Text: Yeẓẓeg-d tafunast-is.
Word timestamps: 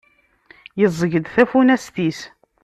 Yeẓẓeg-d 0.79 1.25
tafunast-is. 1.35 2.19